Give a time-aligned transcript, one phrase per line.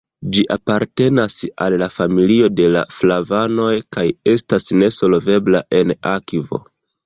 [0.35, 6.65] Ĝi apartenas al la familio de la flavanoj kaj estas nesolvebla en akvo.